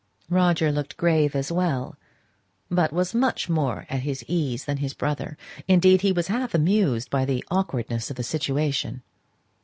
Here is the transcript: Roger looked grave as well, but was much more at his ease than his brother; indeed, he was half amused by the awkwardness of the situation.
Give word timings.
Roger 0.31 0.71
looked 0.71 0.97
grave 0.97 1.35
as 1.35 1.51
well, 1.51 1.95
but 2.71 2.91
was 2.91 3.13
much 3.13 3.47
more 3.49 3.85
at 3.87 3.99
his 3.99 4.23
ease 4.27 4.65
than 4.65 4.77
his 4.77 4.95
brother; 4.95 5.37
indeed, 5.67 6.01
he 6.01 6.11
was 6.11 6.25
half 6.27 6.55
amused 6.55 7.11
by 7.11 7.23
the 7.23 7.45
awkwardness 7.51 8.09
of 8.09 8.15
the 8.15 8.23
situation. 8.23 9.03